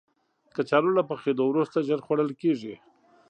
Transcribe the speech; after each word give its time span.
کچالو 0.55 0.91
له 0.97 1.03
پخېدو 1.09 1.43
وروسته 1.47 1.85
ژر 1.87 1.99
خوړل 2.05 2.31
کېږي 2.41 2.75